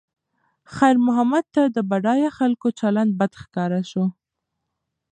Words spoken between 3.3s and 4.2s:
ښکاره شو.